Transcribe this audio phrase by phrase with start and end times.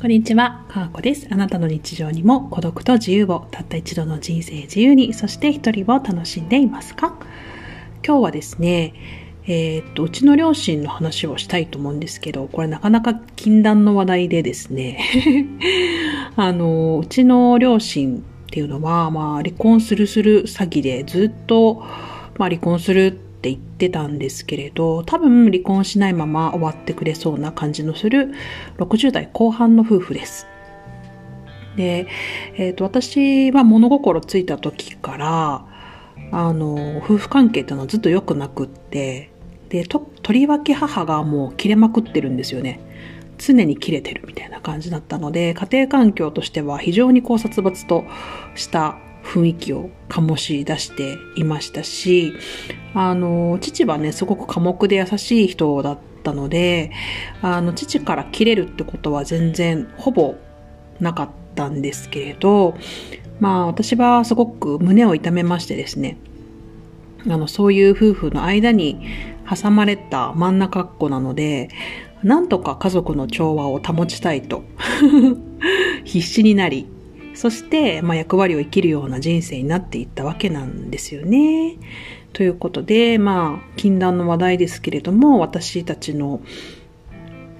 [0.00, 1.28] こんにちは、かわこです。
[1.30, 7.18] あなたの日常にも孤独と自由を、たった一度の人生自由に、そして一人を楽しんでいますか？
[8.02, 8.94] 今日はですね、
[9.46, 15.04] えー、っと、うちの両親の話をしたいと思うんですけど、これなかなか禁断の話題でですね、
[16.34, 21.84] あの、うちの両親っていうのは、まあ、離婚するする詐欺でずっと、
[22.38, 28.34] まあ、離婚するってって言ってたんですけれど、多分離婚しないまま終わってくれそうな感じのする
[28.76, 30.46] 60代後半の夫婦です。
[31.74, 32.06] で、
[32.56, 35.66] え、ー、と、私は物心ついた時から、
[36.32, 39.30] あの、夫婦関係っていうのはずっと良くなくって、
[39.70, 42.78] で、と、とりわけ母がもう切れまくってるんですよね。
[43.38, 48.04] 常に切れてるみたいな感じだったので、家庭環境としては非常にこう殺伐と
[48.54, 48.98] した
[49.30, 52.32] 雰囲気を醸し出していましたし、
[52.94, 56.90] あの、父はね、すごく寡黙で優しい人だったので、
[57.40, 60.34] あの、父から切れるってことは全然、ほぼ
[60.98, 62.76] なかったんですけれど、
[63.38, 66.18] まあ私はすごく胸を痛めましてですね、
[67.28, 69.00] あの、そういう夫婦の間に
[69.48, 71.68] 挟まれた真ん中っ子なので、
[72.24, 74.64] なんとか家族の調和を保ちたいと
[76.04, 76.86] 必死になり、
[77.34, 81.76] そして、まあ、役割を生きるような人生になっていったわけなんですよね。
[82.32, 86.40] ということで、まあ、禁断の話題ですけれども、私たちの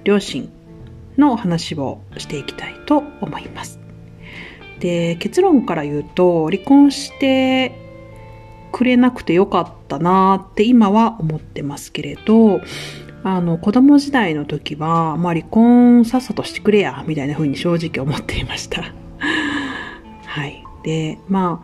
[0.03, 0.49] 両親
[1.17, 3.79] の話をしていきたいと思います。
[4.79, 7.77] で、結論から言うと、離婚して
[8.71, 12.61] くれなくてよかったなって今は思ってますけれど、
[13.23, 19.00] あの、子供時代の時は、まあ離婚さっさとしてくれや、みたいな風に正直思っていました。
[20.31, 20.63] はい。
[20.83, 21.61] で、ま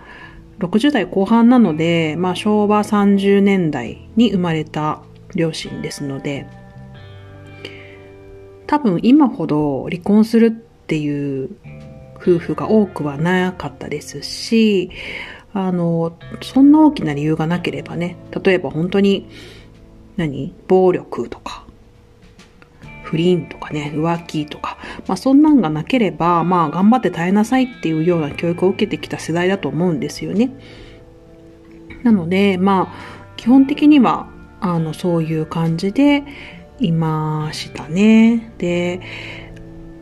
[0.59, 5.01] あ、60代後半なので、まあ、昭和30年代に生まれた
[5.35, 6.45] 両親ですので、
[8.65, 11.49] 多分今ほど離婚するっていう
[12.17, 14.91] 夫婦が多くはなかったですし、
[15.53, 19.29] あの、そんな大きな理由がなければね、例えば本当に、
[20.17, 20.53] 何？
[20.67, 21.66] 暴力とか、
[23.07, 30.51] 不倫とかね、浮気とか、まあそんなんがなければ、まあ頑張って耐えなさいっていうような教育を受けてきた世代だと思うんですよね。
[32.03, 34.29] なので、まあ基本的には、
[34.59, 36.23] あの、そういう感じで
[36.79, 38.51] いましたね。
[38.57, 38.99] で、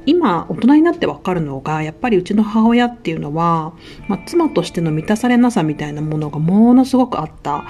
[0.07, 3.73] 今、大人になってわかるのが、やっぱりうちの母親っていうのは、
[4.07, 7.65] まあ、妻としての満たされなさみたいなものがものすごくあった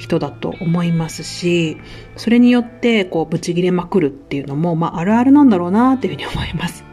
[0.00, 1.76] 人だと思いますし、
[2.16, 6.84] それによって、こう、ブチ切れまくるっていうのも、まあ、あるあるなんだろうなっていうふうに思います。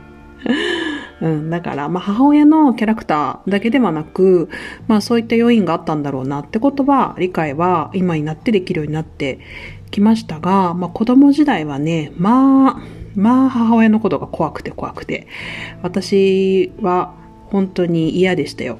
[1.21, 4.49] うん、だから、まあ、母親のキャラクターだけではなく、
[4.87, 9.39] まあ、そういった要因があったんだろうなってことは、理解は今になってできるようになって
[9.89, 12.81] きましたが、まあ、子供時代はね、まあ、
[13.15, 15.27] まあ、母親のことが怖くて怖くて、
[15.81, 17.13] 私は
[17.45, 18.79] 本当に嫌でしたよ。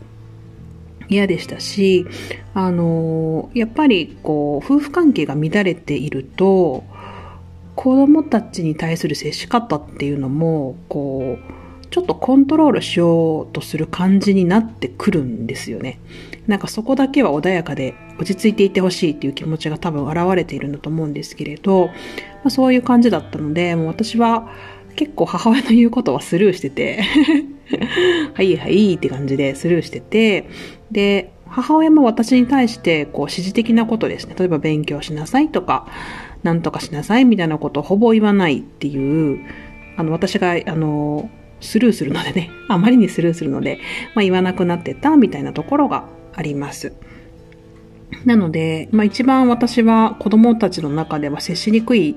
[1.10, 2.06] 嫌でしたし、
[2.54, 6.84] あの、やっぱりこう、夫婦関係が乱れていると、
[7.76, 11.58] 子供たちに対する接し方っていうのも、こう、
[11.90, 16.00] ちょっとコントロールしようとする感じになってくるんですよね。
[16.48, 21.94] なんかそこだけは穏やかで落ち着いていてほしいっていう気持ちが多分現れているんだと思うんですけれど、ま
[22.46, 24.50] あ、そういう感じだったので、もう私は
[24.98, 27.04] 結構母親の言うことはスルーしてて
[28.34, 30.50] はいはいって感じでスルーしてて、
[30.92, 34.36] で、母親も私に対してこう指示的なことですね。
[34.38, 35.88] 例えば勉強しなさいとか、
[36.44, 39.40] なんとかしなさいみたいなことをほぼ言わないっていう、
[39.96, 41.30] あの、私が、あの、
[41.60, 43.80] スルーするのでね、あまりにスルーするので、
[44.16, 46.94] まあ言わなくなってたみたいなところがあります。
[48.26, 52.16] なので、まあ一番私は子供たちの中では接しにくい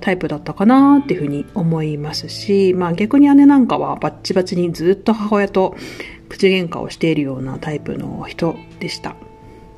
[0.00, 5.76] タイプだったかなっていうふうに思いますし、まあ逆に姉なんかはバッチバチにずっと母親と
[6.28, 9.16] 口喧嘩をしているようなタイプの人でした。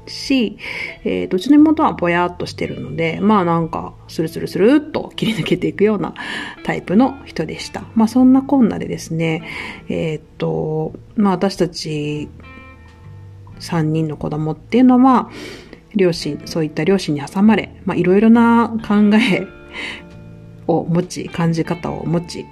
[0.09, 0.59] し、
[1.05, 6.15] えー、どっちの妹はぼやっとしてるので、まあなんか、スルスルスルっと切り抜けていくような
[6.65, 7.85] タイプの人でした。
[7.95, 9.43] まあそんなこんなでですね、
[9.89, 12.29] えー、っと、まあ私たち
[13.61, 15.31] 3人の子供っていうのは、
[15.95, 19.47] 両親、そういった両親に挟まれ、まいろいろな考え
[20.67, 22.47] を持ち、感じ方を持ち、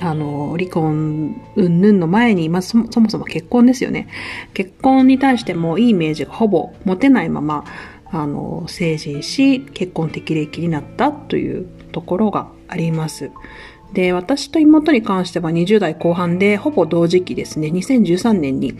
[0.00, 4.08] あの、離婚、うんぬんの前に、まあ、そもそも結婚ですよね。
[4.54, 7.64] 結婚に対してもいいイメージがほぼ持てないまま、
[8.06, 13.30] あの、成人し、結婚適齢期になったというところがあります。
[13.92, 18.74] で、私と妹に関しては20代後半で、ほぼ同時期ですね、2013年に、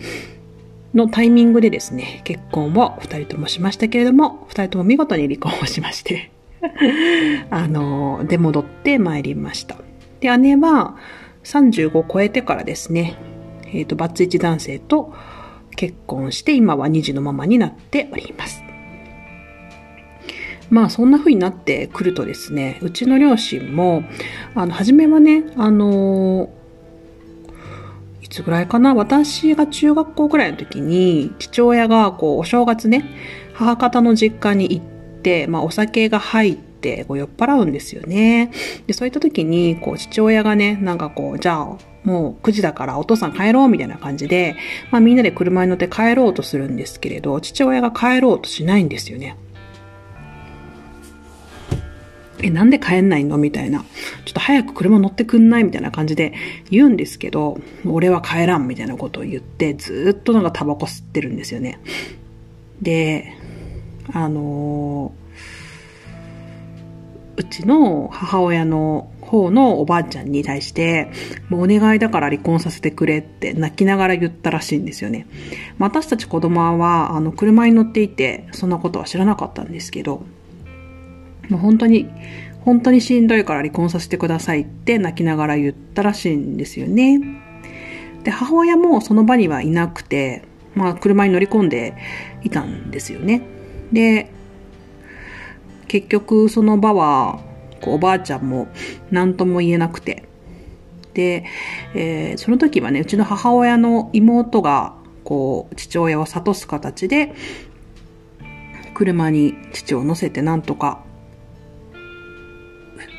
[0.93, 6.31] のタイミングでですね、結婚を二人ともしましたけれども、二人とも見事に離婚をしまして
[7.49, 9.77] あの、出戻って参りました。
[10.19, 10.95] で、姉は、
[11.43, 13.15] 35超えてからですね、
[13.67, 15.13] えっ、ー、と、バツイチ男性と
[15.75, 18.63] 結婚して、今は2児のママになっております。
[20.69, 24.03] まあそんな風になってくるとですね、うちの両親も、
[24.55, 26.60] あの、初めはね、あのい
[28.31, 28.95] つぐらいかな？
[28.95, 33.03] 私が中学校ぐらいの時に、父親がこう、お正月ね、
[33.53, 38.51] 母方の実家に行って、まあお酒が入って、こう酔っ払うんですよね。
[38.87, 44.55] で、そういった時に、こう、父親がね、なんかこう、じゃあ、もう9時だからお父さん帰ろうみたいな感じで、
[44.89, 49.37] まあみんなで車に乗って帰ろうとするんですけれど、父親が帰ろうとしないんですよね。
[52.41, 53.37] え、なんで帰んないの？
[53.37, 53.85] みたいな。
[54.41, 56.33] 早く車乗ってくんないみたいな感じで
[56.69, 61.79] 言うんですけど、俺は帰らんみたいなことを言って、ずっとなんかタバコ吸ってるんですよね。
[62.81, 63.33] で、
[64.11, 65.13] あの
[67.37, 71.11] うちの母親の方のおばあちゃんに対して、
[71.49, 75.27] もうお願いだから離婚させてくれって泣きながら言ったらしいんですよね。
[75.79, 80.23] 私たち子供は、あの、車に乗っていて、そんなことは知らなかったんですけど、
[81.51, 82.09] もう本当に、
[82.61, 87.19] 本当にしんどいから離婚させてくださいって泣きながら言ったらしいんですよね。
[88.23, 90.43] で、母親もその場にはいなくて、
[90.73, 91.95] まあ車に乗り込んで
[92.43, 93.41] いたんですよね。
[93.91, 94.31] で、
[95.87, 97.41] 結局その場は、
[97.81, 98.67] こうおばあちゃんも
[99.09, 100.23] 何とも言えなくて。
[101.13, 101.43] で、
[101.93, 104.93] えー、その時はね、うちの母親の妹が、
[105.25, 107.33] こう、父親を諭す形で、
[108.93, 111.03] 車に父を乗せてなんとか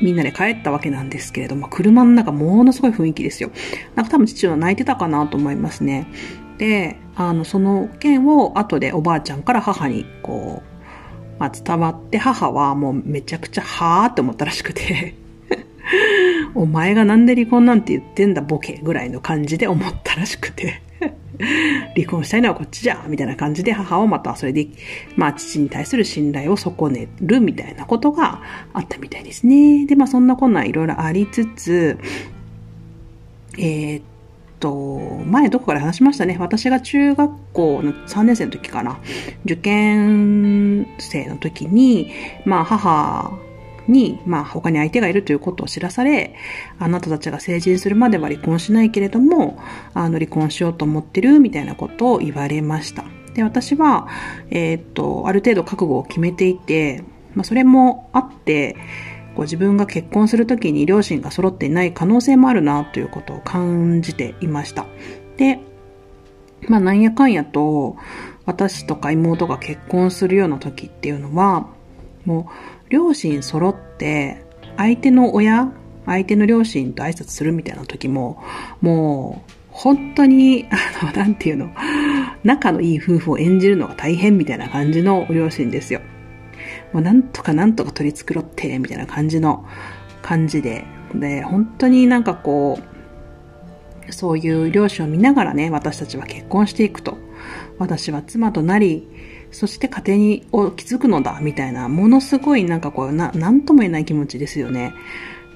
[0.03, 3.51] みんなで帰ったわけなんですけれども、車の中ものすごい雰囲気ですよ。
[3.95, 6.07] なんか多分父は泣いてたかなと思いますね。
[6.57, 10.73] で、あの、その件を後でおばあちゃんから母にこう、
[11.39, 15.15] まあ、伝わって母はもうめちゃくちゃはーって思ったらしくて
[16.55, 20.81] お前がなんで離婚なんて言ってんだボケぐらいの感じで思ったらしくて
[21.95, 24.67] 離婚したいのはこっちじゃみたいな感じで母はまたそれで、
[25.15, 28.41] まあ父に対する信頼を損ねるみたいなことが
[28.73, 29.85] あったみたいですね。
[29.85, 31.97] で、まあそんなこんないろいろありつつ、
[33.57, 34.03] えー、っ
[34.59, 36.37] と、前どこから話しましたね。
[36.39, 38.99] 私が中学校の3年生の時かな。
[39.45, 42.11] 受験生の時に、
[42.45, 43.37] まあ母
[43.87, 46.35] に、まあ他に相手がいるということを知らされ、
[46.79, 49.57] あなたたちが成人するまでは離婚しないけれども、
[49.93, 53.03] あの離婚しようと思ってるみたいなことを言われました。
[53.33, 54.07] で、私は、
[54.51, 57.03] えー、っと、ある程度覚悟を決めていて、
[57.33, 58.75] まあそれもあって、
[59.35, 64.85] こう自分が結婚するときに両親が揃っていない可能性もあるなということを感じていました。
[65.37, 65.59] で、
[66.67, 67.97] まあなんやかんやと
[68.45, 71.67] 私とか妹が結婚するような時っていうのは
[72.25, 72.53] もう
[72.93, 74.45] 両親揃って、
[74.77, 75.71] 相手の親、
[76.05, 78.43] 相手の両親と挨拶するみたいな時も、
[78.81, 81.71] もう、本当に、あの、なんていうの、
[82.43, 86.01] 仲のいい夫婦を演じるのが大変みたいな感じの両親ですよ。
[86.93, 89.65] もうなんとかなんとか取り繕って、みたいな感じの
[90.21, 90.85] 感じで。
[91.15, 92.77] で、本当になんかこ
[94.07, 97.17] う、そういう両親を見ながらね、私たちは結婚していくと。
[97.79, 99.07] 私は妻となり、
[99.53, 104.93] そして家庭にを築くのだ、みたいな、ものすごいなんかこう、な、なんとも言えない気持ちですよね。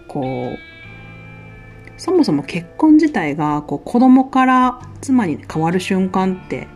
[0.07, 0.57] こう、
[1.98, 6.67] そもそも結婚自体が、こう、子供から妻に変わる瞬間って、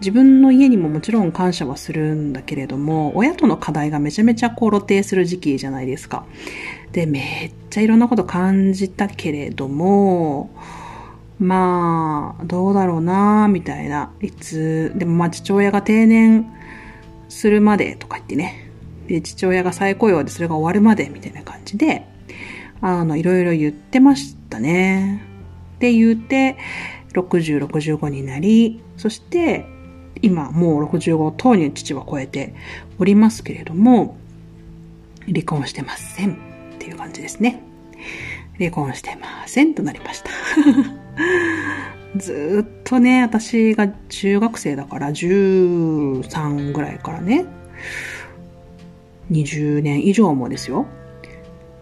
[0.00, 6.26] 自分の家にももちろん感謝はするんだけれども、親との課題がめちゃめちゃこう露呈する時期じゃないですか。
[6.92, 10.50] で、めっちゃいろんなこと感じたけれども、
[11.38, 14.12] まあ、どうだろうなみたいな。
[14.20, 16.46] いつ、でもまあ父親が定年
[17.28, 18.70] するまでとか言ってね。
[19.06, 22.06] で、父親が再雇用でそれが終わるまでみたいな感じで、
[22.80, 25.22] あの、いろいろ言ってましたね。
[25.78, 26.56] で言って、
[27.12, 29.66] 60、65になり、そして、
[30.22, 32.54] 今もう65等に父は超えて
[32.98, 34.16] おりますけれども、
[35.26, 36.36] 離婚してませんっ
[36.78, 37.62] ていう感じですね。
[38.58, 40.30] 離婚してませんとなりました。
[42.16, 47.46] ずっとね、私が中学生だから13ぐらいからね、
[49.30, 50.86] 20年以上もですよ。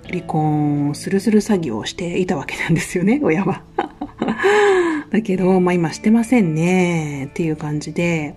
[0.09, 3.63] 離婚するする詐欺をしていたわけなんですよね、親は。
[5.11, 8.35] だけど、まあ今してませんね、っていう感じで。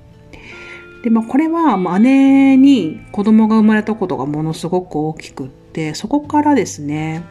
[1.04, 7.24] で、まあこれは、まあ、姉に子供が生まれたことがものすごく大きくって、そこからですね、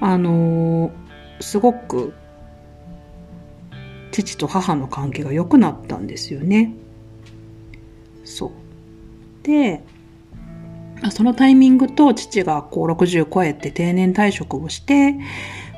[0.00, 0.90] あの
[1.40, 2.14] すごく
[4.14, 6.72] 父と母の関係が良くなったんですよね。
[8.24, 8.50] そう。
[9.42, 9.82] で、
[11.10, 15.16] そのタイミングと父がこう60超えて定年退職をして、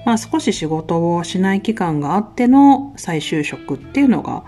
[0.05, 4.45] まあ少し仕事をしない期間があっての再就職っていうのが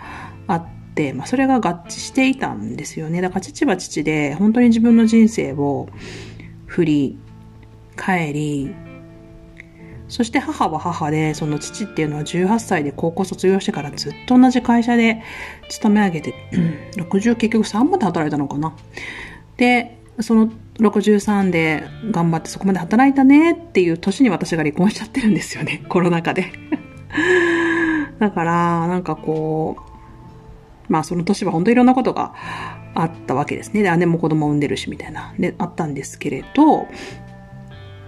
[0.46, 3.22] あって、まあそれが合致していたんですよね。
[3.22, 5.88] だから父は父で本当に自分の人生を
[6.66, 7.18] 振り
[7.96, 8.74] 返り、
[10.08, 15.22] そして母は母で、その父っていうのは18歳で高校卒業してからずっと同じ会社で
[15.68, 16.34] 勤め上げて、
[16.96, 18.74] 60結局3まで働いたのかな。
[19.58, 20.50] で、その
[20.80, 25.84] 63で頑張ってそこまで働いたねっていう年に私が離婚しちゃってるんですよね。
[25.90, 26.52] コロナ禍で。
[28.18, 29.76] だから、なんかこ
[30.88, 32.34] う、まあその年は本当いろんなことが
[32.94, 33.82] あったわけですね。
[33.82, 35.34] で、姉も子供を産んでるしみたいな。
[35.38, 36.88] で、あったんですけれど、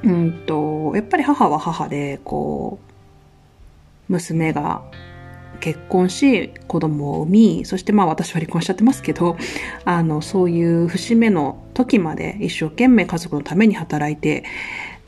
[0.05, 2.79] うんと、やっぱり母は母で、こ
[4.09, 4.83] う、娘が
[5.61, 9.37] 結婚し、子供を産み、そしてまあ私は離婚しちゃってますけど、
[9.85, 14.45] あの、そういう節目の時まで一生懸命家族のために働いて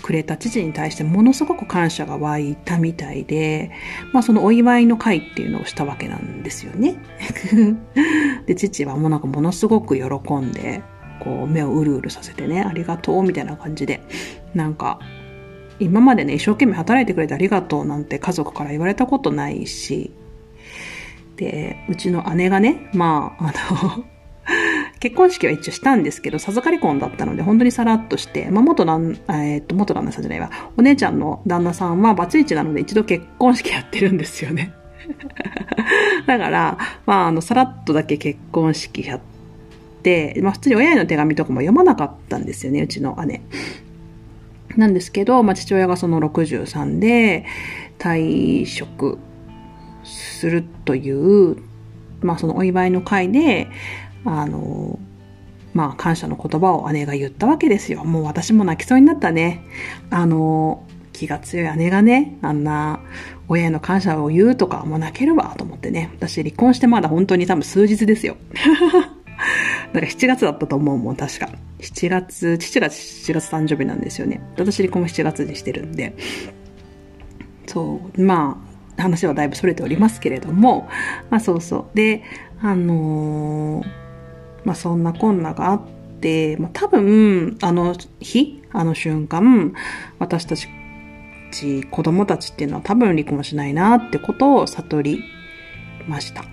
[0.02, 3.70] くれた父に対してものすごく感謝が湧いたみたいで、
[4.12, 6.96] まあそのお祝いの会っていうのをしたわけなんですよね。
[8.46, 10.82] で、父はもうなんかものすごく喜んで、
[11.22, 14.02] こう目をうるうるさせてね、ありがとうみたいな感じで、
[14.54, 14.98] なんか、
[15.78, 20.12] 今までね、一生懸命働いてくれてありがとうなんて家族から言われたことないし、
[21.36, 24.04] で、うちの姉がね、まあ、あの
[24.98, 34.72] 結婚式は一応したんですけど、授かり婚だったので、本当にさらっとして、まあ、元旦、えっ、と、元旦那さんじゃないわ、お姉ちゃんの旦那さんはバツイチなので一度結婚式やってるんですよね。
[36.26, 39.31] だから、まあ、あの、さらっとだけ結婚式やって、
[40.42, 43.42] まあ、普通に親への手紙とかも読まなかったんですよね、うちの姉。
[44.76, 47.44] なんですけど、まあ、父親がその63で
[47.98, 49.18] 退職
[50.04, 51.56] するという、
[52.20, 53.68] まあ、そのお祝いの会で、
[54.24, 54.98] あの、
[55.74, 58.04] まあ、感謝の言葉を姉が言ったわけですよ。
[58.04, 59.64] もう私も泣きそうになったね。
[60.10, 63.00] あの、気が強い姉がね、あんな
[63.48, 66.10] 親への感謝を言うとか、もう泣けるわと思ってね。
[66.16, 68.36] 私離婚してまだ本当に多分数日ですよ。
[69.92, 71.50] だから7月だったと思うもん、確か。
[71.80, 74.40] 7月、父が7月誕生日なんですよね。
[74.56, 76.14] 私離婚も7月にしてるんで。
[77.66, 78.62] そう、ま
[78.98, 80.88] あ、話はだいぶ逸れておりますけれども、
[81.30, 81.96] まあそうそう。
[81.96, 82.22] で、
[82.60, 83.86] あのー、
[84.64, 85.82] まあそんなこんながあっ
[86.20, 89.74] て、まあ多分、あの日、あの瞬間、
[90.18, 90.68] 私たち
[91.90, 95.24] 子供たちっていうのは多分離婚しないなってことを悟り
[96.08, 96.44] ました。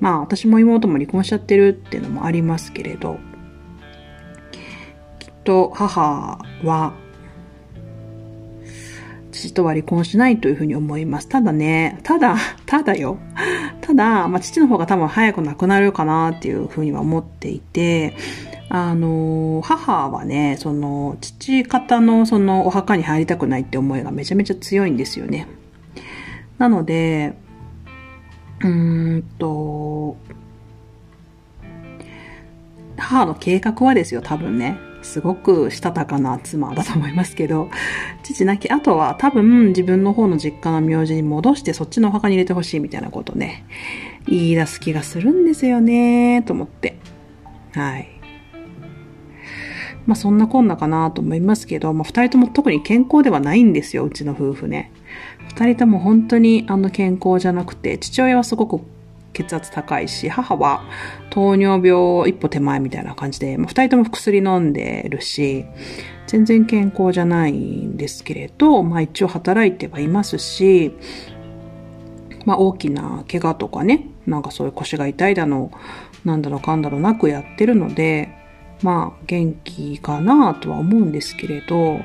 [0.00, 3.18] まあ私も妹も離婚しちゃってるっていうのもありますけれど、
[5.18, 6.94] きっと母は
[9.34, 11.28] 父とは離婚しないというふうに思います。
[11.28, 12.36] ただね、ただ、
[12.66, 13.18] ただよ。
[13.80, 18.16] ただ、まあ、父の方が多分早く亡くなるかなっていうふうには思っていて、
[18.70, 25.46] あの、母はね、その、父方のそのお墓に入りたくないって思いがめちゃめちゃ強いんですよね。
[26.58, 27.34] なので、
[28.60, 30.16] うーんと、
[32.96, 34.78] 母の計画はですよ、多分ね。
[35.02, 37.68] すごくしたたかな妻だと思いますけど、
[38.22, 43.66] 父亡き後は多分自分の方の実家の名字に戻してそっちのお墓に入れてほしいみたいなことね、
[44.26, 46.96] 言い出す気がするんですよね、と思って。
[47.72, 48.08] はい。
[50.06, 54.90] まあそんなこんなかなと思いますけど、まあ二人とも特に健康ではないんですよ、うちの夫婦ね。
[55.54, 58.80] 二人とも本当にあの健康じゃなくて、父親はすごく
[59.32, 60.82] 血圧高いし、母は
[61.30, 65.64] 糖尿病一歩手前みたいな感じで、まあ、二人とも薬飲んでるし、
[66.26, 70.92] 全然健康じゃないんですけれど、まあ一応働いてはいますし、
[72.44, 75.70] まあ大きな怪我とかね、なんかそういう腰が痛いだの、
[76.24, 78.28] なんだろうかんだろうなくやってるので、
[78.82, 82.00] まあ元気かなとは思うんですけれど、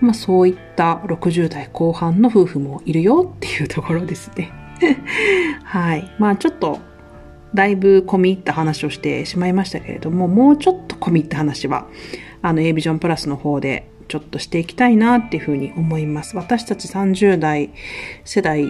[0.00, 4.52] まあそういった60代後半の夫婦もいるよっていうところですね。
[5.64, 6.14] はい。
[6.18, 6.78] まあちょっと、
[7.54, 11.86] だいぶ込み入った話をしてしまいましたけれども、もうちょっと込み入った話は、
[12.42, 16.36] あの A ビジョンプラスの方でちょっとしていきたいなっていうふうに思います。
[16.36, 17.70] 私たち30代
[18.24, 18.66] 世代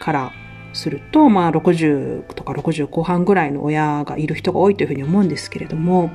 [0.00, 0.32] から
[0.72, 6.10] すると、まあ60とか60後半ぐらいの親がいる人が多いというふうに思うんですけれども、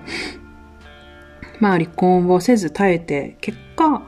[1.59, 4.03] まあ離婚をせず耐えて、結果、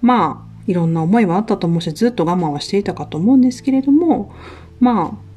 [0.00, 4.32] まあいろんな思いはあったと思うし、ずっと我慢はしていたかと思うんですけれども、
[4.80, 5.28] まあ、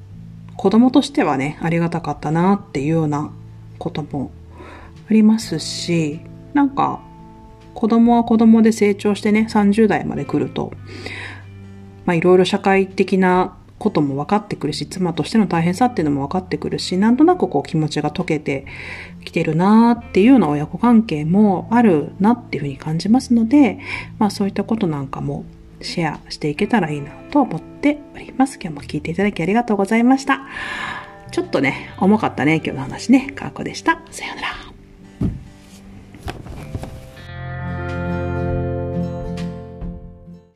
[0.57, 3.31] 子供としてはね、ありがたかったなっていうような
[3.79, 4.31] ことも
[5.09, 6.19] ありますし、
[6.53, 7.01] なんか、
[7.73, 10.73] 子供は子供で成長してね、30代まで来ると、
[12.05, 18.65] まあいろいろ社会的なことも分かってくるし、妻としての大変さっていうのも分かってくるし、なんとなくこう気持ちが解けて
[19.25, 23.79] きてるなーっていうような親子関係もあるなっていうふうに感じますので、
[24.19, 25.45] まあそういったことなんかも
[25.81, 28.59] シェアしていけたらいいなと思っております。
[28.61, 30.41] 今日も聞いていただきありがとうございました。
[31.31, 33.31] ちょっとね、重かったね、今日の話ね。
[33.31, 33.99] かーこでした。
[34.11, 34.60] さようなら。